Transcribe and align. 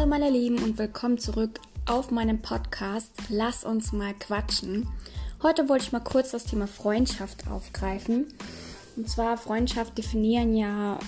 Hallo 0.00 0.08
meine 0.08 0.30
Lieben 0.30 0.62
und 0.62 0.78
willkommen 0.78 1.18
zurück 1.18 1.60
auf 1.84 2.10
meinem 2.10 2.40
Podcast 2.40 3.12
Lass 3.28 3.64
uns 3.64 3.92
mal 3.92 4.14
quatschen. 4.14 4.88
Heute 5.42 5.68
wollte 5.68 5.84
ich 5.84 5.92
mal 5.92 6.00
kurz 6.00 6.30
das 6.30 6.44
Thema 6.44 6.66
Freundschaft 6.66 7.46
aufgreifen. 7.48 8.32
Und 8.96 9.10
zwar 9.10 9.36
Freundschaft 9.36 9.98
definieren 9.98 10.56
ja 10.56 10.98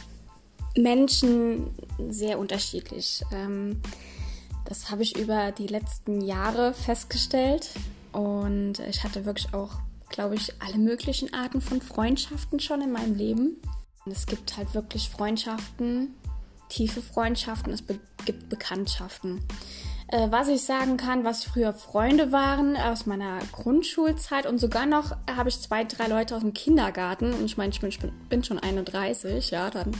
Menschen 0.76 1.70
sehr 2.10 2.38
unterschiedlich. 2.38 3.24
Ähm, 3.32 3.80
das 4.66 4.90
habe 4.90 5.04
ich 5.04 5.16
über 5.16 5.52
die 5.52 5.68
letzten 5.68 6.20
Jahre 6.20 6.74
festgestellt 6.74 7.70
und 8.12 8.74
ich 8.80 9.04
hatte 9.04 9.24
wirklich 9.24 9.54
auch, 9.54 9.70
glaube 10.10 10.34
ich, 10.34 10.52
alle 10.60 10.76
möglichen 10.76 11.32
Arten 11.32 11.62
von 11.62 11.80
Freundschaften 11.80 12.60
schon 12.60 12.82
in 12.82 12.92
meinem 12.92 13.14
Leben. 13.14 13.56
Und 14.04 14.12
es 14.12 14.26
gibt 14.26 14.54
halt 14.58 14.74
wirklich 14.74 15.08
Freundschaften, 15.08 16.14
tiefe 16.72 17.02
Freundschaften, 17.02 17.72
es 17.72 17.82
be 17.82 17.98
gibt 18.24 18.48
Bekanntschaften. 18.48 19.40
Äh, 20.06 20.30
was 20.30 20.48
ich 20.48 20.62
sagen 20.62 20.96
kann, 20.96 21.24
was 21.24 21.44
früher 21.44 21.74
Freunde 21.74 22.32
waren 22.32 22.76
aus 22.76 23.04
meiner 23.04 23.38
Grundschulzeit 23.50 24.46
und 24.46 24.58
sogar 24.58 24.86
noch 24.86 25.16
habe 25.28 25.48
ich 25.48 25.60
zwei, 25.60 25.84
drei 25.84 26.06
Leute 26.06 26.36
aus 26.36 26.42
dem 26.42 26.54
Kindergarten 26.54 27.32
und 27.32 27.44
ich 27.44 27.56
meine, 27.56 27.70
ich 27.70 27.80
bin, 27.80 28.12
bin 28.28 28.44
schon 28.44 28.58
31, 28.58 29.50
ja, 29.50 29.70
dann 29.70 29.90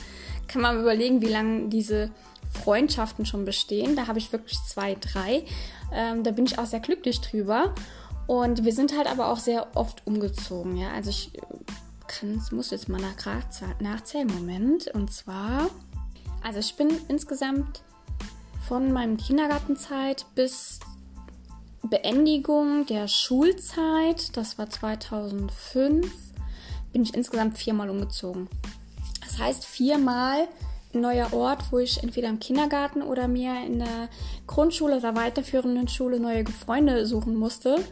kann 0.47 0.61
man 0.61 0.79
überlegen, 0.79 1.21
wie 1.21 1.27
lange 1.27 1.69
diese 1.69 2.11
Freundschaften 2.53 3.25
schon 3.25 3.45
bestehen. 3.45 3.95
Da 3.95 4.07
habe 4.07 4.19
ich 4.19 4.31
wirklich 4.31 4.59
zwei, 4.67 4.95
drei. 4.95 5.43
Ähm, 5.91 6.23
da 6.23 6.31
bin 6.31 6.45
ich 6.45 6.59
auch 6.59 6.65
sehr 6.65 6.79
glücklich 6.79 7.19
drüber. 7.21 7.73
Und 8.25 8.63
wir 8.63 8.71
sind 8.71 8.95
halt 8.95 9.07
aber 9.07 9.27
auch 9.27 9.39
sehr 9.39 9.75
oft 9.75 10.05
umgezogen, 10.05 10.77
ja. 10.77 10.91
Also 10.91 11.09
ich 11.09 11.31
kann, 12.07 12.41
muss 12.51 12.71
jetzt 12.71 12.87
mal 12.87 13.01
nach 13.01 13.15
nachzählen, 13.81 14.27
Moment. 14.27 14.87
Und 14.87 15.11
zwar 15.11 15.69
also 16.43 16.59
ich 16.59 16.75
bin 16.75 16.89
insgesamt 17.07 17.81
von 18.67 18.91
meinem 18.91 19.17
Kindergartenzeit 19.17 20.25
bis 20.35 20.79
Beendigung 21.83 22.85
der 22.85 23.07
Schulzeit, 23.07 24.35
das 24.37 24.57
war 24.57 24.69
2005, 24.69 26.11
bin 26.91 27.03
ich 27.03 27.13
insgesamt 27.13 27.57
viermal 27.57 27.89
umgezogen. 27.89 28.47
Das 29.21 29.37
heißt 29.37 29.65
viermal 29.65 30.47
ein 30.93 31.01
neuer 31.01 31.33
Ort, 31.33 31.71
wo 31.71 31.79
ich 31.79 32.03
entweder 32.03 32.29
im 32.29 32.39
Kindergarten 32.39 33.01
oder 33.01 33.27
mir 33.27 33.65
in 33.65 33.79
der 33.79 34.09
Grundschule 34.47 34.97
oder 34.97 35.15
weiterführenden 35.15 35.87
Schule 35.87 36.19
neue 36.19 36.45
Freunde 36.45 37.05
suchen 37.05 37.35
musste. 37.35 37.83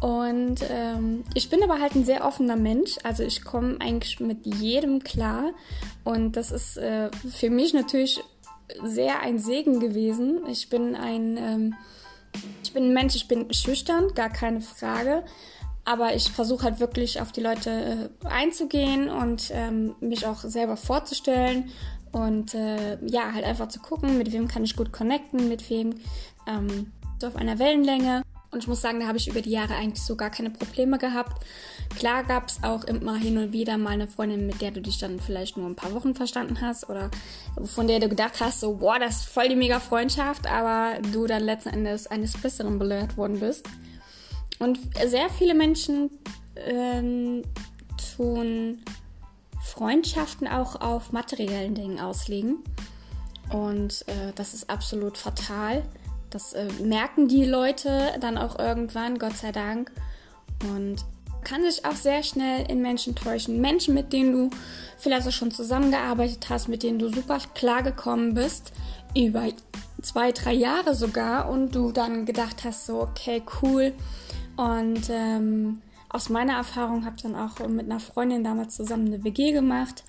Und 0.00 0.56
ähm, 0.68 1.24
ich 1.34 1.48
bin 1.48 1.62
aber 1.62 1.80
halt 1.80 1.94
ein 1.94 2.04
sehr 2.04 2.24
offener 2.24 2.56
Mensch. 2.56 2.96
Also 3.02 3.22
ich 3.22 3.44
komme 3.44 3.80
eigentlich 3.80 4.20
mit 4.20 4.44
jedem 4.44 5.02
klar. 5.02 5.52
Und 6.04 6.36
das 6.36 6.50
ist 6.50 6.76
äh, 6.76 7.10
für 7.30 7.50
mich 7.50 7.72
natürlich 7.72 8.22
sehr 8.84 9.20
ein 9.20 9.38
Segen 9.38 9.80
gewesen. 9.80 10.40
Ich 10.50 10.68
bin 10.68 10.94
ein, 10.94 11.36
ähm, 11.38 11.74
ich 12.62 12.72
bin 12.72 12.84
ein 12.84 12.94
Mensch, 12.94 13.16
ich 13.16 13.28
bin 13.28 13.52
schüchtern, 13.52 14.12
gar 14.14 14.30
keine 14.30 14.60
Frage. 14.60 15.24
Aber 15.84 16.14
ich 16.14 16.30
versuche 16.30 16.64
halt 16.64 16.80
wirklich 16.80 17.20
auf 17.20 17.32
die 17.32 17.40
Leute 17.40 17.70
äh, 18.24 18.26
einzugehen 18.26 19.08
und 19.08 19.50
ähm, 19.52 19.94
mich 20.00 20.26
auch 20.26 20.40
selber 20.40 20.76
vorzustellen 20.76 21.70
und 22.12 22.54
äh, 22.54 22.98
ja, 23.06 23.32
halt 23.32 23.44
einfach 23.44 23.68
zu 23.68 23.78
gucken, 23.78 24.18
mit 24.18 24.32
wem 24.32 24.48
kann 24.48 24.64
ich 24.64 24.74
gut 24.74 24.92
connecten, 24.92 25.48
mit 25.48 25.68
wem 25.70 25.94
ähm, 26.46 26.92
so 27.20 27.28
auf 27.28 27.36
einer 27.36 27.58
Wellenlänge. 27.58 28.22
Und 28.56 28.62
ich 28.62 28.68
muss 28.68 28.80
sagen, 28.80 29.00
da 29.00 29.06
habe 29.06 29.18
ich 29.18 29.28
über 29.28 29.42
die 29.42 29.50
Jahre 29.50 29.74
eigentlich 29.74 30.02
so 30.02 30.16
gar 30.16 30.30
keine 30.30 30.48
Probleme 30.48 30.96
gehabt. 30.96 31.44
Klar 31.94 32.24
gab 32.24 32.48
es 32.48 32.62
auch 32.62 32.84
immer 32.84 33.14
hin 33.16 33.36
und 33.36 33.52
wieder 33.52 33.76
mal 33.76 33.90
eine 33.90 34.08
Freundin, 34.08 34.46
mit 34.46 34.62
der 34.62 34.70
du 34.70 34.80
dich 34.80 34.96
dann 34.96 35.20
vielleicht 35.20 35.58
nur 35.58 35.68
ein 35.68 35.76
paar 35.76 35.92
Wochen 35.92 36.14
verstanden 36.14 36.62
hast 36.62 36.88
oder 36.88 37.10
von 37.66 37.86
der 37.86 38.00
du 38.00 38.08
gedacht 38.08 38.40
hast, 38.40 38.60
so, 38.60 38.76
boah, 38.76 38.98
das 38.98 39.16
ist 39.16 39.28
voll 39.28 39.50
die 39.50 39.56
mega 39.56 39.78
Freundschaft, 39.78 40.46
aber 40.46 40.94
du 41.12 41.26
dann 41.26 41.42
letzten 41.42 41.68
Endes 41.68 42.06
eines 42.06 42.34
Besseren 42.38 42.78
belehrt 42.78 43.18
worden 43.18 43.40
bist. 43.40 43.68
Und 44.58 44.78
sehr 45.06 45.28
viele 45.28 45.52
Menschen 45.52 46.08
ähm, 46.56 47.42
tun 48.16 48.82
Freundschaften 49.60 50.48
auch 50.48 50.80
auf 50.80 51.12
materiellen 51.12 51.74
Dingen 51.74 52.00
auslegen. 52.00 52.64
Und 53.50 54.08
äh, 54.08 54.32
das 54.34 54.54
ist 54.54 54.70
absolut 54.70 55.18
fatal. 55.18 55.82
Das 56.30 56.52
äh, 56.52 56.68
merken 56.82 57.28
die 57.28 57.44
Leute 57.44 58.14
dann 58.20 58.36
auch 58.38 58.58
irgendwann, 58.58 59.18
Gott 59.18 59.36
sei 59.36 59.52
Dank. 59.52 59.92
Und 60.62 61.04
kann 61.44 61.62
sich 61.62 61.84
auch 61.84 61.94
sehr 61.94 62.24
schnell 62.24 62.68
in 62.68 62.82
Menschen 62.82 63.14
täuschen. 63.14 63.60
Menschen, 63.60 63.94
mit 63.94 64.12
denen 64.12 64.32
du 64.32 64.56
vielleicht 64.98 65.28
auch 65.28 65.32
schon 65.32 65.52
zusammengearbeitet 65.52 66.48
hast, 66.50 66.66
mit 66.66 66.82
denen 66.82 66.98
du 66.98 67.08
super 67.08 67.38
klar 67.54 67.84
gekommen 67.84 68.34
bist, 68.34 68.72
über 69.16 69.44
zwei, 70.02 70.32
drei 70.32 70.52
Jahre 70.52 70.94
sogar, 70.96 71.48
und 71.48 71.74
du 71.74 71.92
dann 71.92 72.26
gedacht 72.26 72.64
hast, 72.64 72.86
so, 72.86 73.00
okay, 73.00 73.42
cool. 73.62 73.92
Und 74.56 75.08
ähm, 75.08 75.82
aus 76.08 76.30
meiner 76.30 76.54
Erfahrung 76.54 77.04
habe 77.04 77.16
ich 77.16 77.22
dann 77.22 77.36
auch 77.36 77.60
mit 77.68 77.86
einer 77.86 78.00
Freundin 78.00 78.42
damals 78.42 78.74
zusammen 78.74 79.06
eine 79.06 79.22
WG 79.22 79.52
gemacht. 79.52 80.02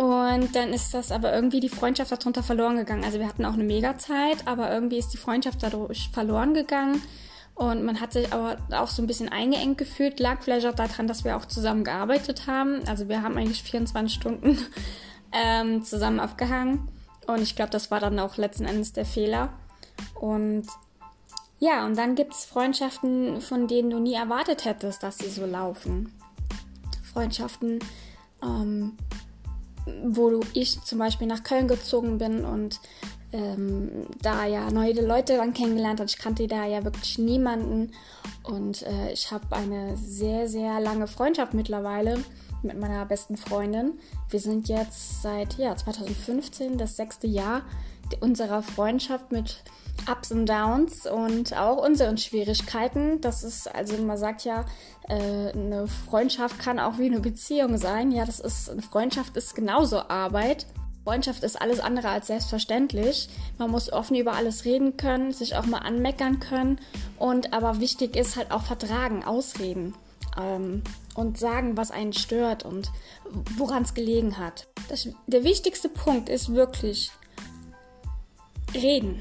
Und 0.00 0.56
dann 0.56 0.72
ist 0.72 0.94
das 0.94 1.12
aber 1.12 1.34
irgendwie 1.34 1.60
die 1.60 1.68
Freundschaft 1.68 2.10
darunter 2.10 2.42
verloren 2.42 2.78
gegangen. 2.78 3.04
Also 3.04 3.18
wir 3.18 3.28
hatten 3.28 3.44
auch 3.44 3.52
eine 3.52 3.64
Mega-Zeit, 3.64 4.46
aber 4.48 4.72
irgendwie 4.72 4.96
ist 4.96 5.10
die 5.10 5.18
Freundschaft 5.18 5.62
dadurch 5.62 6.08
verloren 6.10 6.54
gegangen. 6.54 7.02
Und 7.54 7.84
man 7.84 8.00
hat 8.00 8.14
sich 8.14 8.32
aber 8.32 8.56
auch 8.70 8.88
so 8.88 9.02
ein 9.02 9.06
bisschen 9.06 9.28
eingeengt 9.28 9.76
gefühlt. 9.76 10.18
Lag 10.18 10.40
vielleicht 10.40 10.66
auch 10.66 10.74
daran, 10.74 11.06
dass 11.06 11.24
wir 11.24 11.36
auch 11.36 11.44
zusammen 11.44 11.84
gearbeitet 11.84 12.46
haben. 12.46 12.80
Also 12.88 13.10
wir 13.10 13.20
haben 13.20 13.36
eigentlich 13.36 13.62
24 13.62 14.14
Stunden 14.14 14.58
ähm, 15.32 15.84
zusammen 15.84 16.18
abgehangen. 16.18 16.88
Und 17.26 17.42
ich 17.42 17.54
glaube, 17.54 17.70
das 17.70 17.90
war 17.90 18.00
dann 18.00 18.18
auch 18.20 18.38
letzten 18.38 18.64
Endes 18.64 18.94
der 18.94 19.04
Fehler. 19.04 19.52
Und 20.14 20.64
ja, 21.58 21.84
und 21.84 21.98
dann 21.98 22.14
gibt 22.14 22.32
es 22.32 22.46
Freundschaften, 22.46 23.42
von 23.42 23.68
denen 23.68 23.90
du 23.90 23.98
nie 23.98 24.14
erwartet 24.14 24.64
hättest, 24.64 25.02
dass 25.02 25.18
sie 25.18 25.28
so 25.28 25.44
laufen. 25.44 26.10
Freundschaften, 27.12 27.80
ähm, 28.42 28.96
wo 30.04 30.40
ich 30.54 30.80
zum 30.82 30.98
Beispiel 30.98 31.26
nach 31.26 31.42
Köln 31.42 31.68
gezogen 31.68 32.18
bin 32.18 32.44
und 32.44 32.80
ähm, 33.32 34.06
da 34.20 34.46
ja 34.46 34.70
neue 34.70 34.92
Leute 35.04 35.36
dann 35.36 35.54
kennengelernt 35.54 36.00
habe. 36.00 36.10
Ich 36.10 36.18
kannte 36.18 36.46
da 36.46 36.66
ja 36.66 36.84
wirklich 36.84 37.18
niemanden 37.18 37.92
und 38.42 38.82
äh, 38.82 39.12
ich 39.12 39.30
habe 39.30 39.54
eine 39.54 39.96
sehr, 39.96 40.48
sehr 40.48 40.80
lange 40.80 41.06
Freundschaft 41.06 41.54
mittlerweile 41.54 42.18
mit 42.62 42.78
meiner 42.78 43.04
besten 43.06 43.36
Freundin. 43.36 43.98
Wir 44.28 44.40
sind 44.40 44.68
jetzt 44.68 45.22
seit 45.22 45.56
ja, 45.58 45.76
2015 45.76 46.76
das 46.78 46.96
sechste 46.96 47.26
Jahr 47.26 47.62
unserer 48.20 48.62
Freundschaft 48.62 49.30
mit 49.30 49.62
Ups 50.08 50.32
und 50.32 50.46
Downs 50.46 51.06
und 51.06 51.56
auch 51.56 51.84
unseren 51.84 52.18
Schwierigkeiten. 52.18 53.20
Das 53.20 53.42
ist, 53.42 53.72
also 53.74 53.96
man 54.02 54.16
sagt 54.16 54.44
ja, 54.44 54.64
äh, 55.08 55.52
eine 55.52 55.86
Freundschaft 55.86 56.58
kann 56.58 56.78
auch 56.78 56.98
wie 56.98 57.06
eine 57.06 57.20
Beziehung 57.20 57.76
sein. 57.78 58.12
Ja, 58.12 58.24
das 58.24 58.40
ist, 58.40 58.70
eine 58.70 58.82
Freundschaft 58.82 59.36
ist 59.36 59.54
genauso 59.54 60.00
Arbeit. 60.08 60.66
Freundschaft 61.04 61.42
ist 61.42 61.60
alles 61.60 61.80
andere 61.80 62.08
als 62.10 62.26
selbstverständlich. 62.26 63.28
Man 63.58 63.70
muss 63.70 63.92
offen 63.92 64.16
über 64.16 64.34
alles 64.34 64.64
reden 64.64 64.96
können, 64.96 65.32
sich 65.32 65.56
auch 65.56 65.66
mal 65.66 65.78
anmeckern 65.78 66.40
können 66.40 66.78
und 67.18 67.52
aber 67.52 67.80
wichtig 67.80 68.16
ist 68.16 68.36
halt 68.36 68.50
auch 68.50 68.62
vertragen, 68.62 69.24
ausreden 69.24 69.94
ähm, 70.38 70.82
und 71.14 71.38
sagen, 71.38 71.76
was 71.76 71.90
einen 71.90 72.12
stört 72.12 72.64
und 72.64 72.90
woran 73.56 73.82
es 73.82 73.94
gelegen 73.94 74.38
hat. 74.38 74.68
Das, 74.88 75.08
der 75.26 75.42
wichtigste 75.42 75.88
Punkt 75.88 76.28
ist 76.28 76.54
wirklich 76.54 77.10
reden. 78.74 79.20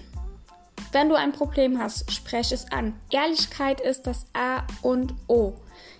Wenn 0.91 1.09
du 1.09 1.15
ein 1.15 1.31
Problem 1.31 1.79
hast, 1.79 2.11
spreche 2.11 2.55
es 2.55 2.71
an. 2.71 2.93
Ehrlichkeit 3.11 3.79
ist 3.79 4.07
das 4.07 4.25
A 4.33 4.63
und 4.81 5.13
O. 5.27 5.53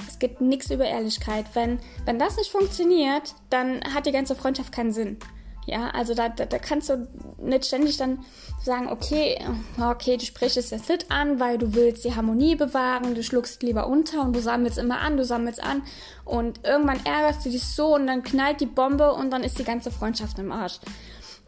Es 0.08 0.18
gibt 0.18 0.42
nichts 0.42 0.72
über 0.72 0.86
Ehrlichkeit. 0.86 1.46
Wenn, 1.54 1.80
wenn 2.06 2.18
das 2.18 2.38
nicht 2.38 2.52
funktioniert, 2.52 3.36
dann 3.50 3.82
hat 3.94 4.06
die 4.06 4.12
ganze 4.12 4.36
Freundschaft 4.36 4.72
keinen 4.72 4.92
Sinn. 4.92 5.18
Ja, 5.66 5.92
also 5.92 6.16
da, 6.16 6.30
da, 6.30 6.46
da 6.46 6.58
kannst 6.58 6.90
du 6.90 7.08
nicht 7.38 7.66
ständig 7.66 7.98
dann 7.98 8.26
sagen, 8.60 8.90
okay, 8.90 9.38
okay, 9.80 10.18
du 10.18 10.26
sprichst 10.26 10.58
es 10.58 10.72
jetzt 10.72 10.90
nicht 10.90 11.12
an, 11.12 11.40
weil 11.40 11.60
du 11.60 11.76
willst 11.76 12.04
die 12.04 12.16
Harmonie 12.16 12.56
bewahren, 12.56 13.14
du 13.14 13.22
schluckst 13.22 13.62
lieber 13.62 13.86
unter 13.86 14.24
und 14.24 14.36
du 14.36 14.42
sammelst 14.42 14.80
immer 14.80 15.00
an, 15.00 15.18
du 15.18 15.24
sammelst 15.24 15.62
an 15.62 15.84
und 16.26 16.66
irgendwann 16.66 17.06
ärgerst 17.06 17.46
du 17.46 17.52
dich 17.52 17.64
so 17.64 17.94
und 17.94 18.08
dann 18.08 18.24
knallt 18.24 18.62
die 18.62 18.66
Bombe 18.66 19.14
und 19.14 19.30
dann 19.30 19.44
ist 19.44 19.60
die 19.60 19.64
ganze 19.64 19.92
Freundschaft 19.92 20.40
im 20.40 20.52
Arsch. 20.52 20.80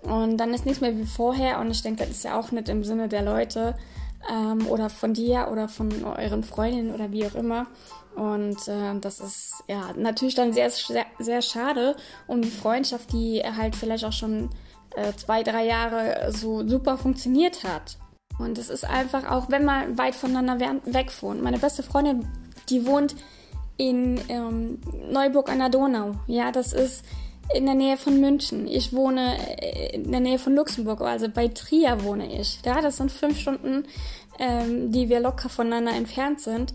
Und 0.04 0.38
dann 0.38 0.54
ist 0.54 0.66
nichts 0.66 0.82
mehr 0.82 0.98
wie 0.98 1.06
vorher. 1.06 1.60
Und 1.60 1.72
ich 1.72 1.84
denke, 1.84 2.00
das 2.06 2.10
ist 2.10 2.24
ja 2.24 2.40
auch 2.40 2.52
nicht 2.52 2.70
im 2.70 2.84
Sinne 2.84 3.08
der 3.08 3.22
Leute 3.22 3.76
ähm, 4.30 4.68
oder 4.68 4.90
von 4.90 5.14
dir 5.14 5.50
oder 5.52 5.68
von 5.68 5.90
euren 6.04 6.44
Freundinnen 6.44 6.94
oder 6.94 7.12
wie 7.12 7.26
auch 7.26 7.36
immer. 7.36 7.68
Und 8.16 8.68
äh, 8.68 9.00
das 9.00 9.20
ist 9.20 9.64
ja 9.68 9.94
natürlich 9.96 10.36
dann 10.36 10.54
sehr, 10.54 10.70
sehr, 10.70 11.06
sehr 11.20 11.42
schade 11.42 11.96
um 12.28 12.42
die 12.42 12.52
Freundschaft, 12.52 13.14
die 13.14 13.42
halt 13.42 13.76
vielleicht 13.76 14.04
auch 14.04 14.12
schon 14.12 14.50
äh, 14.96 15.14
zwei, 15.14 15.44
drei 15.44 15.66
Jahre 15.66 16.32
so 16.32 16.68
super 16.68 16.98
funktioniert 16.98 17.64
hat. 17.64 17.98
Und 18.38 18.58
es 18.58 18.70
ist 18.70 18.84
einfach 18.84 19.30
auch, 19.30 19.50
wenn 19.50 19.64
man 19.64 19.98
weit 19.98 20.16
voneinander 20.16 20.60
weg 20.86 21.12
wohnt. 21.22 21.42
Meine 21.42 21.60
beste 21.60 21.84
Freundin, 21.84 22.28
die 22.70 22.86
wohnt 22.86 23.16
in 23.78 24.20
ähm, 24.30 24.80
Neuburg 25.10 25.50
an 25.50 25.60
der 25.60 25.70
Donau. 25.70 26.16
Ja, 26.28 26.52
das 26.52 26.74
ist 26.74 27.06
in 27.54 27.66
der 27.66 27.76
Nähe 27.76 27.98
von 27.98 28.20
München. 28.20 28.68
Ich 28.68 28.94
wohne 28.94 29.38
äh, 29.62 29.96
in 29.96 30.12
der 30.12 30.22
Nähe 30.22 30.40
von 30.40 30.56
Luxemburg, 30.56 31.02
also 31.02 31.28
bei 31.30 31.48
Trier 31.48 32.04
wohne 32.04 32.40
ich. 32.40 32.60
Ja, 32.66 32.82
das 32.82 32.98
sind 32.98 33.12
fünf 33.12 33.40
Stunden, 33.40 33.86
ähm, 34.40 34.92
die 34.92 35.10
wir 35.10 35.20
locker 35.20 35.50
voneinander 35.50 35.94
entfernt 35.94 36.42
sind. 36.42 36.74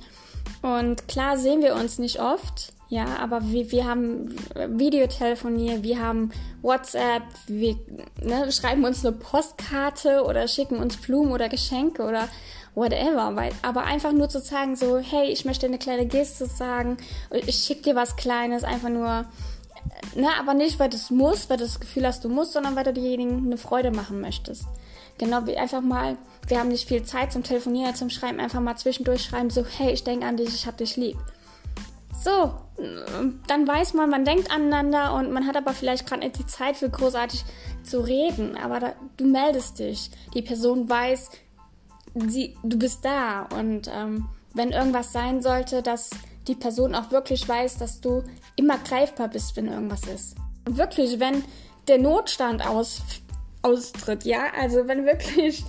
Und 0.62 1.08
klar 1.08 1.38
sehen 1.38 1.62
wir 1.62 1.74
uns 1.74 1.98
nicht 1.98 2.20
oft, 2.20 2.72
ja, 2.88 3.04
aber 3.20 3.50
wir, 3.50 3.72
wir 3.72 3.84
haben 3.84 4.36
Videotelefonier, 4.54 5.82
wir 5.82 6.00
haben 6.00 6.30
WhatsApp, 6.62 7.22
wir 7.48 7.76
ne, 8.22 8.52
schreiben 8.52 8.84
uns 8.84 9.04
eine 9.04 9.16
Postkarte 9.16 10.22
oder 10.24 10.46
schicken 10.46 10.76
uns 10.76 10.96
Blumen 10.96 11.32
oder 11.32 11.48
Geschenke 11.48 12.04
oder 12.04 12.28
whatever. 12.76 13.34
Weil, 13.34 13.50
aber 13.62 13.82
einfach 13.84 14.12
nur 14.12 14.28
zu 14.28 14.38
sagen, 14.38 14.76
so, 14.76 14.98
hey, 14.98 15.30
ich 15.30 15.44
möchte 15.44 15.66
eine 15.66 15.78
kleine 15.78 16.06
Geste 16.06 16.46
sagen, 16.46 16.96
ich 17.32 17.56
schicke 17.56 17.82
dir 17.82 17.96
was 17.96 18.14
Kleines, 18.14 18.62
einfach 18.62 18.90
nur, 18.90 19.24
ne, 20.14 20.28
aber 20.38 20.54
nicht, 20.54 20.78
weil 20.78 20.88
du 20.88 20.96
es 20.96 21.10
musst, 21.10 21.50
weil 21.50 21.56
du 21.56 21.64
das 21.64 21.80
Gefühl 21.80 22.06
hast, 22.06 22.24
du 22.24 22.28
musst, 22.28 22.52
sondern 22.52 22.76
weil 22.76 22.84
du 22.84 22.92
denjenigen 22.92 23.44
eine 23.46 23.58
Freude 23.58 23.90
machen 23.90 24.20
möchtest. 24.20 24.64
Genau 25.18 25.46
wie 25.46 25.56
einfach 25.56 25.80
mal, 25.80 26.16
wir 26.46 26.58
haben 26.58 26.68
nicht 26.68 26.86
viel 26.86 27.02
Zeit 27.02 27.32
zum 27.32 27.42
Telefonieren, 27.42 27.94
zum 27.94 28.10
Schreiben, 28.10 28.40
einfach 28.40 28.60
mal 28.60 28.76
zwischendurch 28.76 29.24
schreiben, 29.24 29.50
so, 29.50 29.64
hey, 29.64 29.92
ich 29.92 30.04
denke 30.04 30.26
an 30.26 30.36
dich, 30.36 30.54
ich 30.54 30.66
hab 30.66 30.76
dich 30.76 30.96
lieb. 30.96 31.16
So, 32.22 32.54
dann 33.46 33.68
weiß 33.68 33.94
man, 33.94 34.10
man 34.10 34.24
denkt 34.24 34.50
aneinander 34.50 35.14
und 35.14 35.32
man 35.32 35.46
hat 35.46 35.56
aber 35.56 35.72
vielleicht 35.72 36.06
gerade 36.06 36.22
nicht 36.22 36.38
die 36.38 36.46
Zeit 36.46 36.76
für 36.76 36.90
großartig 36.90 37.44
zu 37.82 38.00
reden, 38.00 38.56
aber 38.56 38.80
da, 38.80 38.92
du 39.16 39.26
meldest 39.26 39.78
dich. 39.78 40.10
Die 40.34 40.42
Person 40.42 40.88
weiß, 40.88 41.30
sie, 42.26 42.56
du 42.62 42.78
bist 42.78 43.04
da 43.04 43.42
und 43.56 43.90
ähm, 43.94 44.28
wenn 44.54 44.72
irgendwas 44.72 45.12
sein 45.12 45.42
sollte, 45.42 45.82
dass 45.82 46.10
die 46.48 46.54
Person 46.54 46.94
auch 46.94 47.10
wirklich 47.10 47.48
weiß, 47.48 47.78
dass 47.78 48.00
du 48.00 48.22
immer 48.56 48.78
greifbar 48.78 49.28
bist, 49.28 49.56
wenn 49.56 49.68
irgendwas 49.68 50.04
ist. 50.04 50.36
Und 50.66 50.76
wirklich, 50.76 51.18
wenn 51.20 51.44
der 51.88 51.98
Notstand 51.98 52.66
aus, 52.66 53.02
austritt, 53.62 54.24
ja, 54.24 54.52
also 54.58 54.86
wenn 54.86 55.06
wirklich 55.06 55.64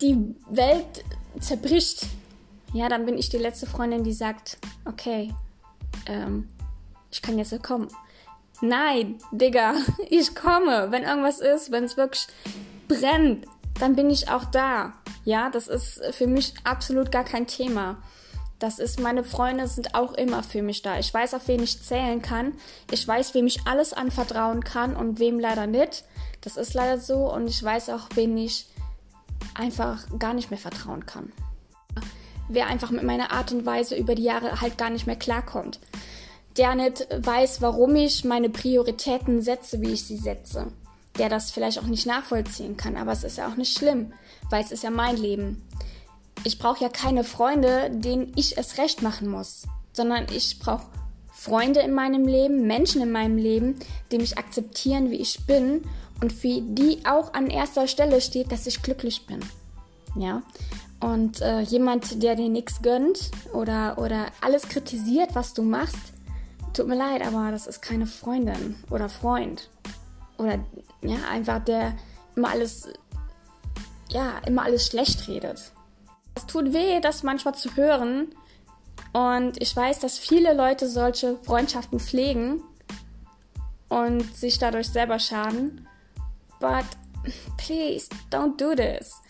die 0.00 0.34
Welt 0.48 1.04
zerbricht, 1.40 2.06
ja, 2.72 2.88
dann 2.88 3.04
bin 3.04 3.18
ich 3.18 3.28
die 3.28 3.38
letzte 3.38 3.66
Freundin, 3.66 4.04
die 4.04 4.12
sagt, 4.12 4.58
okay, 4.84 5.34
ähm, 6.06 6.48
ich 7.10 7.20
kann 7.20 7.38
jetzt 7.38 7.62
kommen. 7.62 7.88
Nein, 8.60 9.18
Digga, 9.32 9.74
ich 10.08 10.34
komme. 10.34 10.90
Wenn 10.90 11.02
irgendwas 11.02 11.40
ist, 11.40 11.70
wenn 11.70 11.84
es 11.84 11.96
wirklich 11.96 12.26
brennt, 12.88 13.46
dann 13.78 13.96
bin 13.96 14.10
ich 14.10 14.28
auch 14.30 14.44
da. 14.44 14.94
Ja, 15.24 15.50
das 15.50 15.68
ist 15.68 16.02
für 16.12 16.26
mich 16.26 16.54
absolut 16.64 17.12
gar 17.12 17.24
kein 17.24 17.46
Thema. 17.46 18.02
Das 18.62 18.78
ist, 18.78 19.00
meine 19.00 19.24
Freunde 19.24 19.66
sind 19.66 19.96
auch 19.96 20.12
immer 20.12 20.44
für 20.44 20.62
mich 20.62 20.82
da. 20.82 20.96
Ich 20.96 21.12
weiß, 21.12 21.34
auf 21.34 21.48
wen 21.48 21.64
ich 21.64 21.82
zählen 21.82 22.22
kann. 22.22 22.52
Ich 22.92 23.06
weiß, 23.08 23.34
wem 23.34 23.48
ich 23.48 23.66
alles 23.66 23.92
anvertrauen 23.92 24.62
kann 24.62 24.94
und 24.94 25.18
wem 25.18 25.40
leider 25.40 25.66
nicht. 25.66 26.04
Das 26.42 26.56
ist 26.56 26.72
leider 26.72 26.98
so. 26.98 27.28
Und 27.32 27.48
ich 27.48 27.60
weiß 27.60 27.88
auch, 27.88 28.08
wen 28.14 28.36
ich 28.36 28.68
einfach 29.54 30.06
gar 30.16 30.32
nicht 30.32 30.50
mehr 30.50 30.60
vertrauen 30.60 31.06
kann. 31.06 31.32
Wer 32.48 32.68
einfach 32.68 32.92
mit 32.92 33.02
meiner 33.02 33.32
Art 33.32 33.50
und 33.50 33.66
Weise 33.66 33.96
über 33.96 34.14
die 34.14 34.22
Jahre 34.22 34.60
halt 34.60 34.78
gar 34.78 34.90
nicht 34.90 35.08
mehr 35.08 35.16
klarkommt. 35.16 35.80
Der 36.56 36.76
nicht 36.76 37.08
weiß, 37.10 37.62
warum 37.62 37.96
ich 37.96 38.22
meine 38.22 38.48
Prioritäten 38.48 39.42
setze, 39.42 39.80
wie 39.80 39.90
ich 39.90 40.04
sie 40.04 40.18
setze 40.18 40.68
der 41.18 41.28
das 41.28 41.50
vielleicht 41.50 41.78
auch 41.78 41.86
nicht 41.86 42.06
nachvollziehen 42.06 42.76
kann. 42.76 42.96
Aber 42.96 43.12
es 43.12 43.22
ist 43.22 43.38
ja 43.38 43.46
auch 43.46 43.56
nicht 43.56 43.76
schlimm, 43.76 44.12
weil 44.50 44.64
es 44.64 44.72
ist 44.72 44.82
ja 44.82 44.90
mein 44.90 45.16
Leben. 45.16 45.62
Ich 46.44 46.58
brauche 46.58 46.82
ja 46.82 46.88
keine 46.88 47.24
Freunde, 47.24 47.90
denen 47.90 48.32
ich 48.36 48.58
es 48.58 48.78
recht 48.78 49.02
machen 49.02 49.28
muss, 49.28 49.62
sondern 49.92 50.26
ich 50.30 50.58
brauche 50.58 50.86
Freunde 51.32 51.80
in 51.80 51.92
meinem 51.92 52.26
Leben, 52.26 52.66
Menschen 52.66 53.02
in 53.02 53.10
meinem 53.12 53.36
Leben, 53.36 53.76
die 54.10 54.18
mich 54.18 54.38
akzeptieren, 54.38 55.10
wie 55.10 55.16
ich 55.16 55.46
bin 55.46 55.82
und 56.20 56.32
für 56.32 56.60
die 56.60 57.04
auch 57.04 57.34
an 57.34 57.48
erster 57.48 57.88
Stelle 57.88 58.20
steht, 58.20 58.52
dass 58.52 58.66
ich 58.66 58.82
glücklich 58.82 59.26
bin. 59.26 59.40
Ja. 60.16 60.42
Und 61.00 61.40
äh, 61.40 61.60
jemand, 61.60 62.22
der 62.22 62.36
dir 62.36 62.48
nichts 62.48 62.80
gönnt 62.80 63.30
oder, 63.52 63.98
oder 63.98 64.26
alles 64.40 64.68
kritisiert, 64.68 65.34
was 65.34 65.52
du 65.52 65.62
machst, 65.62 66.12
tut 66.74 66.86
mir 66.86 66.96
leid, 66.96 67.26
aber 67.26 67.50
das 67.50 67.66
ist 67.66 67.82
keine 67.82 68.06
Freundin 68.06 68.76
oder 68.88 69.08
Freund 69.08 69.68
oder 70.38 70.58
ja, 71.02 71.16
einfach 71.28 71.64
der 71.64 71.94
immer 72.36 72.50
alles, 72.50 72.88
ja, 74.10 74.38
immer 74.46 74.62
alles 74.62 74.86
schlecht 74.86 75.26
redet. 75.28 75.72
Es 76.34 76.46
tut 76.46 76.72
weh, 76.72 77.00
das 77.00 77.22
manchmal 77.22 77.54
zu 77.54 77.76
hören. 77.76 78.34
Und 79.12 79.60
ich 79.60 79.74
weiß, 79.74 80.00
dass 80.00 80.18
viele 80.18 80.54
Leute 80.54 80.88
solche 80.88 81.36
Freundschaften 81.42 82.00
pflegen 82.00 82.62
und 83.88 84.34
sich 84.34 84.58
dadurch 84.58 84.88
selber 84.88 85.18
schaden. 85.18 85.86
But 86.58 86.84
please, 87.58 88.08
don't 88.30 88.56
do 88.56 88.74
this. 88.74 89.20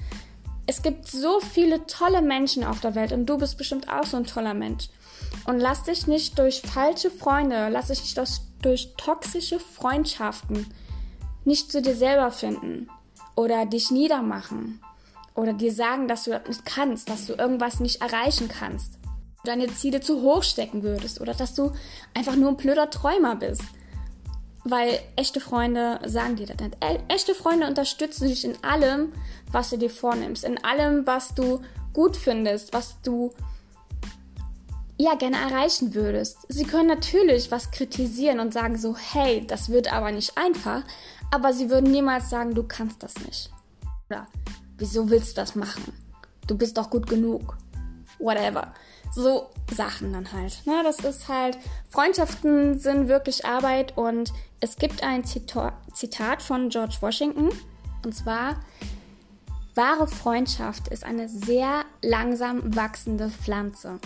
Es 0.66 0.82
gibt 0.82 1.08
so 1.08 1.40
viele 1.40 1.84
tolle 1.86 2.22
Menschen 2.22 2.62
auf 2.62 2.80
der 2.80 2.94
Welt 2.94 3.12
und 3.12 3.26
du 3.26 3.36
bist 3.36 3.58
bestimmt 3.58 3.88
auch 3.88 4.04
so 4.04 4.16
ein 4.16 4.24
toller 4.24 4.54
Mensch. 4.54 4.88
Und 5.46 5.58
lass 5.58 5.82
dich 5.82 6.06
nicht 6.06 6.38
durch 6.38 6.62
falsche 6.62 7.10
Freunde, 7.10 7.68
lass 7.68 7.88
dich 7.88 8.00
nicht 8.02 8.16
durch, 8.16 8.38
durch 8.60 8.94
toxische 8.96 9.58
Freundschaften 9.58 10.72
nicht 11.44 11.72
zu 11.72 11.82
dir 11.82 11.96
selber 11.96 12.30
finden 12.30 12.88
oder 13.34 13.66
dich 13.66 13.90
niedermachen 13.90 14.80
oder 15.34 15.52
dir 15.52 15.72
sagen, 15.72 16.08
dass 16.08 16.24
du 16.24 16.30
das 16.30 16.46
nicht 16.46 16.64
kannst, 16.64 17.08
dass 17.08 17.26
du 17.26 17.34
irgendwas 17.34 17.80
nicht 17.80 18.00
erreichen 18.00 18.48
kannst, 18.48 18.98
deine 19.44 19.68
Ziele 19.68 20.00
zu 20.00 20.22
hoch 20.22 20.42
stecken 20.42 20.82
würdest 20.82 21.20
oder 21.20 21.34
dass 21.34 21.54
du 21.54 21.72
einfach 22.14 22.36
nur 22.36 22.50
ein 22.50 22.56
blöder 22.56 22.90
Träumer 22.90 23.36
bist. 23.36 23.62
Weil 24.64 25.00
echte 25.16 25.40
Freunde 25.40 25.98
sagen 26.06 26.36
dir 26.36 26.46
das 26.46 26.60
nicht. 26.60 26.76
E 26.80 26.98
echte 27.08 27.34
Freunde 27.34 27.66
unterstützen 27.66 28.28
dich 28.28 28.44
in 28.44 28.62
allem, 28.62 29.12
was 29.50 29.70
du 29.70 29.76
dir 29.76 29.90
vornimmst, 29.90 30.44
in 30.44 30.62
allem, 30.62 31.04
was 31.06 31.34
du 31.34 31.60
gut 31.92 32.16
findest, 32.16 32.72
was 32.72 33.00
du 33.02 33.32
ja 34.98 35.14
gerne 35.14 35.36
erreichen 35.36 35.94
würdest. 35.94 36.38
Sie 36.48 36.64
können 36.64 36.88
natürlich 36.88 37.50
was 37.50 37.72
kritisieren 37.72 38.38
und 38.38 38.52
sagen 38.54 38.78
so, 38.78 38.96
hey, 38.96 39.44
das 39.46 39.68
wird 39.68 39.92
aber 39.92 40.12
nicht 40.12 40.38
einfach, 40.38 40.82
aber 41.32 41.52
sie 41.52 41.70
würden 41.70 41.90
niemals 41.90 42.30
sagen, 42.30 42.54
du 42.54 42.62
kannst 42.62 43.02
das 43.02 43.18
nicht. 43.26 43.50
Oder 44.08 44.28
wieso 44.82 45.08
willst 45.08 45.36
du 45.36 45.40
das 45.40 45.54
machen? 45.54 45.92
Du 46.48 46.58
bist 46.58 46.76
doch 46.76 46.90
gut 46.90 47.06
genug. 47.08 47.56
Whatever. 48.18 48.74
So 49.14 49.50
Sachen 49.72 50.12
dann 50.12 50.32
halt. 50.32 50.60
Ne? 50.66 50.82
Das 50.82 50.98
ist 50.98 51.28
halt, 51.28 51.56
Freundschaften 51.88 52.80
sind 52.80 53.06
wirklich 53.06 53.46
Arbeit 53.46 53.96
und 53.96 54.32
es 54.60 54.76
gibt 54.76 55.04
ein 55.04 55.22
Zitat 55.24 56.42
von 56.42 56.68
George 56.68 56.96
Washington. 57.00 57.50
Und 58.04 58.12
zwar, 58.12 58.56
wahre 59.76 60.08
Freundschaft 60.08 60.88
ist 60.88 61.04
eine 61.04 61.28
sehr 61.28 61.84
langsam 62.02 62.74
wachsende 62.74 63.30
Pflanze. 63.30 64.00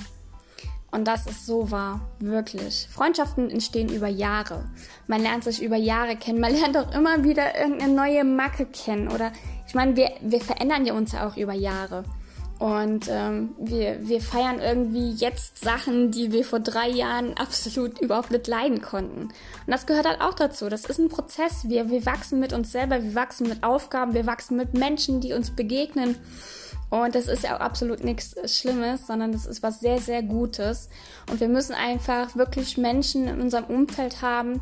Und 0.91 1.05
das 1.07 1.27
ist 1.27 1.47
so 1.47 1.71
wahr, 1.71 2.01
wirklich. 2.21 2.87
Freundschaften 2.91 3.51
entstehen 3.51 3.89
über 3.89 4.09
Jahre. 4.09 4.65
Man 5.07 5.23
lernt 5.23 5.45
sich 5.45 5.63
über 5.63 5.77
Jahre 5.77 6.17
kennen. 6.17 6.41
Man 6.41 6.55
lernt 6.55 6.77
auch 6.77 6.93
immer 6.95 7.25
wieder 7.25 7.59
irgendeine 7.59 7.93
neue 7.93 8.25
Macke 8.25 8.67
kennen. 8.67 9.09
Oder 9.09 9.33
meine, 9.77 9.95
wir, 9.95 10.11
wir 10.21 10.41
verändern 10.41 10.85
ja 10.85 10.95
uns 10.95 11.13
ja 11.13 11.29
auch 11.29 11.37
über 11.37 11.53
Jahre. 11.53 12.03
Und 12.59 13.09
ähm, 13.11 13.55
wir, 13.59 14.09
wir 14.09 14.21
feiern 14.23 14.61
irgendwie 14.61 15.11
jetzt 15.13 15.63
Sachen, 15.63 16.11
die 16.11 16.33
wir 16.33 16.43
vor 16.43 16.59
drei 16.59 16.89
Jahren 16.89 17.35
absolut 17.37 18.01
überhaupt 18.01 18.31
nicht 18.31 18.47
leiden 18.47 18.81
konnten. 18.81 19.25
Und 19.25 19.33
das 19.67 19.85
gehört 19.85 20.07
halt 20.07 20.23
auch 20.23 20.33
dazu. 20.33 20.71
Das 20.71 20.87
ist 20.87 20.99
ein 20.99 21.11
Prozess. 21.11 21.69
Wir, 21.69 21.91
wir 21.91 22.07
wachsen 22.07 22.41
mit 22.41 22.55
uns 22.55 22.73
selber, 22.73 23.03
wir 23.03 23.15
wachsen 23.15 23.49
mit 23.49 23.63
Aufgaben, 23.63 24.15
wir 24.15 24.27
wachsen 24.27 24.57
mit 24.57 24.73
Menschen, 24.73 25.21
die 25.21 25.35
uns 25.35 25.51
begegnen. 25.51 26.17
Und 26.89 27.15
das 27.15 27.27
ist 27.27 27.43
ja 27.43 27.57
auch 27.57 27.61
absolut 27.61 28.03
nichts 28.03 28.35
Schlimmes, 28.57 29.07
sondern 29.07 29.33
das 29.33 29.45
ist 29.45 29.63
was 29.63 29.81
sehr, 29.81 29.99
sehr 29.99 30.23
Gutes. 30.23 30.89
Und 31.31 31.41
wir 31.41 31.49
müssen 31.49 31.75
einfach 31.75 32.37
wirklich 32.37 32.79
Menschen 32.79 33.29
in 33.29 33.43
unserem 33.43 33.65
Umfeld 33.65 34.23
haben, 34.23 34.61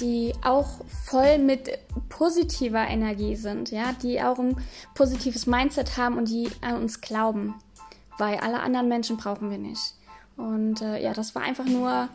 die 0.00 0.32
auch 0.42 0.80
voll 1.04 1.38
mit 1.38 1.70
positiver 2.08 2.86
Energie 2.86 3.36
sind, 3.36 3.70
ja, 3.70 3.92
die 4.02 4.20
auch 4.22 4.38
ein 4.38 4.56
positives 4.94 5.46
Mindset 5.46 5.96
haben 5.96 6.18
und 6.18 6.28
die 6.28 6.48
an 6.60 6.76
uns 6.76 7.00
glauben. 7.00 7.54
Weil 8.18 8.38
alle 8.38 8.60
anderen 8.60 8.88
Menschen 8.88 9.16
brauchen 9.16 9.50
wir 9.50 9.58
nicht. 9.58 9.94
Und 10.36 10.82
äh, 10.82 11.02
ja, 11.02 11.12
das 11.12 11.34
war 11.34 11.42
einfach 11.42 11.64
nur 11.64 12.08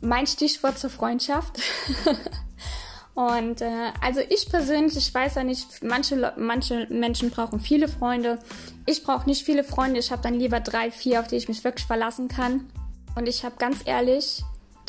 mein 0.00 0.26
Stichwort 0.26 0.78
zur 0.78 0.90
Freundschaft. 0.90 1.60
Und 3.14 3.60
äh, 3.60 3.92
also 4.00 4.20
ich 4.28 4.48
persönlich, 4.48 4.96
ich 4.96 5.12
weiß 5.12 5.34
ja 5.34 5.44
nicht, 5.44 5.82
manche, 5.82 6.32
manche 6.38 6.86
Menschen 6.90 7.30
brauchen 7.30 7.60
viele 7.60 7.88
Freunde. 7.88 8.38
Ich 8.86 9.04
brauche 9.04 9.28
nicht 9.28 9.44
viele 9.44 9.64
Freunde. 9.64 10.00
Ich 10.00 10.10
habe 10.10 10.22
dann 10.22 10.34
lieber 10.34 10.60
drei, 10.60 10.90
vier, 10.90 11.20
auf 11.20 11.26
die 11.26 11.36
ich 11.36 11.48
mich 11.48 11.62
wirklich 11.64 11.86
verlassen 11.86 12.28
kann. 12.28 12.70
Und 13.16 13.28
ich 13.28 13.44
habe 13.44 13.56
ganz 13.58 13.80
ehrlich 13.84 14.42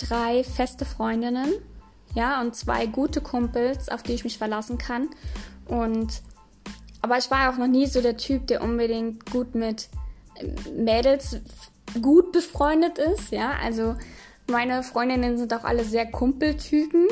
drei 0.10 0.44
feste 0.44 0.86
Freundinnen, 0.86 1.52
ja, 2.14 2.42
und 2.42 2.56
zwei 2.56 2.86
gute 2.86 3.22
Kumpels, 3.22 3.90
auf 3.90 4.04
die 4.04 4.14
ich 4.14 4.24
mich 4.24 4.38
verlassen 4.38 4.78
kann. 4.78 5.10
Und 5.66 6.22
aber 7.02 7.18
ich 7.18 7.32
war 7.32 7.52
auch 7.52 7.58
noch 7.58 7.68
nie 7.68 7.88
so 7.88 8.02
der 8.02 8.18
Typ, 8.18 8.48
der 8.48 8.62
unbedingt 8.62 9.32
gut 9.32 9.56
mit 9.56 9.90
Mädels 10.76 11.38
gut 12.02 12.32
befreundet 12.32 12.98
ist, 12.98 13.32
ja. 13.32 13.54
Also 13.64 13.96
Meine 14.52 14.84
Freundinnen 14.84 15.38
sind 15.38 15.54
auch 15.54 15.64
alle 15.64 15.86
sehr 15.86 16.06
Kumpeltypen 16.06 17.08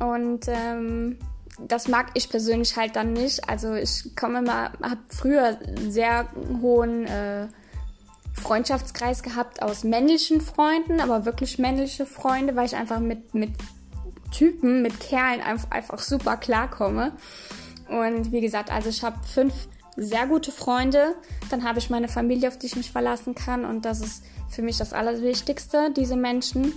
und 0.00 0.46
ähm, 0.48 1.18
das 1.58 1.86
mag 1.86 2.08
ich 2.14 2.28
persönlich 2.28 2.76
halt 2.76 2.96
dann 2.96 3.12
nicht. 3.12 3.48
Also 3.48 3.74
ich 3.74 4.16
komme 4.16 4.40
immer, 4.40 4.72
habe 4.82 5.00
früher 5.08 5.58
sehr 5.88 6.28
hohen 6.60 7.06
äh, 7.06 7.46
Freundschaftskreis 8.46 9.24
gehabt 9.24 9.60
aus 9.60 9.82
männlichen 9.82 10.40
Freunden, 10.40 11.00
aber 11.00 11.24
wirklich 11.24 11.58
männliche 11.58 12.06
Freunde, 12.06 12.54
weil 12.54 12.66
ich 12.66 12.76
einfach 12.76 13.00
mit, 13.00 13.34
mit 13.34 13.50
Typen, 14.30 14.82
mit 14.82 15.00
Kerlen 15.00 15.40
einfach, 15.40 15.70
einfach 15.72 15.98
super 15.98 16.36
klarkomme. 16.36 17.12
Und 17.88 18.30
wie 18.30 18.40
gesagt, 18.40 18.70
also 18.70 18.88
ich 18.88 19.02
habe 19.02 19.18
fünf 19.26 19.52
sehr 19.96 20.26
gute 20.26 20.52
Freunde, 20.52 21.16
dann 21.50 21.64
habe 21.64 21.80
ich 21.80 21.90
meine 21.90 22.08
Familie, 22.08 22.48
auf 22.48 22.58
die 22.58 22.66
ich 22.66 22.76
mich 22.76 22.92
verlassen 22.92 23.34
kann 23.34 23.64
und 23.64 23.84
das 23.84 24.00
ist 24.00 24.22
für 24.48 24.62
mich 24.62 24.78
das 24.78 24.92
Allerwichtigste, 24.92 25.90
diese 25.90 26.16
Menschen. 26.16 26.72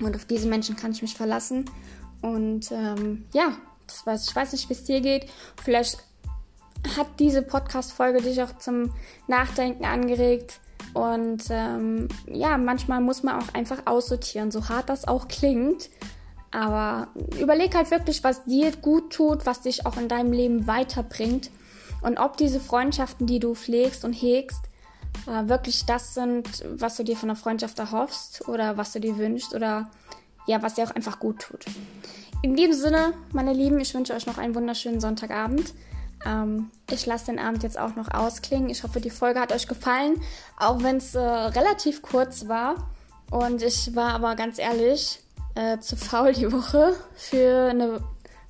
Und 0.00 0.16
auf 0.16 0.24
diese 0.24 0.48
Menschen 0.48 0.76
kann 0.76 0.92
ich 0.92 1.02
mich 1.02 1.16
verlassen. 1.16 1.64
Und 2.22 2.70
ähm, 2.70 3.26
ja, 3.34 3.56
das 3.86 4.06
weiß, 4.06 4.28
ich 4.28 4.36
weiß 4.36 4.52
nicht, 4.52 4.68
wie 4.68 4.74
es 4.74 4.84
dir 4.84 5.00
geht. 5.00 5.28
Vielleicht 5.62 5.98
hat 6.96 7.08
diese 7.18 7.42
Podcast-Folge 7.42 8.22
dich 8.22 8.40
auch 8.42 8.56
zum 8.58 8.94
Nachdenken 9.26 9.84
angeregt. 9.84 10.60
Und 10.94 11.44
ähm, 11.50 12.08
ja, 12.26 12.56
manchmal 12.58 13.00
muss 13.00 13.22
man 13.22 13.40
auch 13.40 13.54
einfach 13.54 13.82
aussortieren, 13.86 14.50
so 14.50 14.68
hart 14.68 14.88
das 14.88 15.06
auch 15.06 15.28
klingt. 15.28 15.90
Aber 16.50 17.08
überleg 17.38 17.74
halt 17.74 17.90
wirklich, 17.90 18.24
was 18.24 18.44
dir 18.44 18.72
gut 18.76 19.12
tut, 19.12 19.44
was 19.44 19.60
dich 19.60 19.86
auch 19.86 19.96
in 19.96 20.08
deinem 20.08 20.32
Leben 20.32 20.66
weiterbringt. 20.66 21.50
Und 22.00 22.18
ob 22.18 22.36
diese 22.36 22.60
Freundschaften, 22.60 23.26
die 23.26 23.38
du 23.38 23.54
pflegst 23.54 24.04
und 24.04 24.12
hegst, 24.12 24.62
äh, 25.26 25.48
wirklich 25.48 25.84
das 25.84 26.14
sind, 26.14 26.64
was 26.76 26.96
du 26.96 27.04
dir 27.04 27.16
von 27.16 27.28
einer 27.28 27.36
Freundschaft 27.36 27.78
erhoffst 27.78 28.48
oder 28.48 28.76
was 28.76 28.92
du 28.92 29.00
dir 29.00 29.18
wünschst 29.18 29.54
oder 29.54 29.90
ja, 30.46 30.62
was 30.62 30.74
dir 30.74 30.84
auch 30.84 30.94
einfach 30.94 31.18
gut 31.18 31.40
tut. 31.40 31.66
In 32.42 32.56
diesem 32.56 32.74
Sinne, 32.74 33.12
meine 33.32 33.52
Lieben, 33.52 33.78
ich 33.80 33.94
wünsche 33.94 34.14
euch 34.14 34.26
noch 34.26 34.38
einen 34.38 34.54
wunderschönen 34.54 35.00
Sonntagabend. 35.00 35.74
Ähm, 36.26 36.70
ich 36.90 37.06
lasse 37.06 37.26
den 37.26 37.38
Abend 37.38 37.62
jetzt 37.62 37.78
auch 37.78 37.96
noch 37.96 38.12
ausklingen. 38.12 38.70
Ich 38.70 38.82
hoffe, 38.82 39.00
die 39.00 39.10
Folge 39.10 39.40
hat 39.40 39.52
euch 39.52 39.68
gefallen, 39.68 40.20
auch 40.56 40.82
wenn 40.82 40.96
es 40.96 41.14
äh, 41.14 41.20
relativ 41.20 42.02
kurz 42.02 42.48
war. 42.48 42.90
Und 43.30 43.62
ich 43.62 43.94
war 43.94 44.14
aber 44.14 44.34
ganz 44.36 44.58
ehrlich 44.58 45.20
äh, 45.54 45.78
zu 45.78 45.96
faul 45.96 46.32
die 46.32 46.50
Woche 46.50 46.94
für 47.14 47.70
eine 47.70 48.00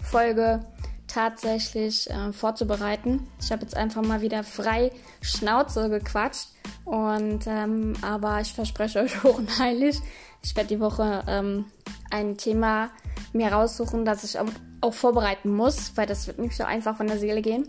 Folge 0.02 0.64
tatsächlich 1.08 2.08
äh, 2.10 2.32
vorzubereiten. 2.32 3.26
Ich 3.40 3.50
habe 3.50 3.62
jetzt 3.62 3.76
einfach 3.76 4.02
mal 4.02 4.20
wieder 4.20 4.44
frei 4.44 4.92
Schnauze 5.20 5.88
gequatscht. 5.88 6.48
Und 6.84 7.46
ähm, 7.46 7.94
aber 8.02 8.40
ich 8.40 8.52
verspreche 8.52 9.00
euch 9.00 9.22
hoch 9.25 9.38
und 9.38 9.58
heilig, 9.58 10.00
ich 10.42 10.54
werde 10.54 10.68
die 10.68 10.80
Woche 10.80 11.25
ähm, 11.26 11.64
ein 12.10 12.37
Thema 12.37 12.90
mir 13.32 13.52
raussuchen, 13.52 14.04
das 14.04 14.25
ich 14.25 14.38
auch, 14.80 14.94
vorbereiten 14.94 15.54
muss, 15.54 15.92
weil 15.97 16.06
das 16.06 16.26
wird 16.26 16.38
nicht 16.38 16.56
so 16.56 16.64
einfach 16.64 16.97
von 16.97 17.06
der 17.06 17.18
Seele 17.18 17.42
gehen. 17.42 17.68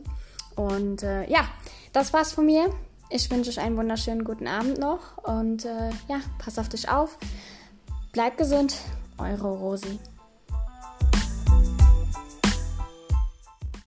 Und 0.56 1.04
äh, 1.04 1.30
ja, 1.30 1.48
das 1.94 2.14
war's 2.14 2.34
von 2.34 2.46
mir. 2.46 2.70
Ich 3.10 3.30
wünsche 3.32 3.50
euch 3.50 3.60
einen 3.60 3.78
wunderschönen 3.78 4.24
guten 4.24 4.48
Abend 4.48 4.78
noch 4.78 5.18
und 5.24 5.66
äh, 5.66 5.90
ja, 6.08 6.20
pass 6.38 6.60
auf 6.60 6.70
dich 6.70 6.90
auf. 6.90 7.18
Bleib 8.12 8.38
gesund, 8.38 8.76
eure 9.18 9.50
Rosi. 9.50 10.00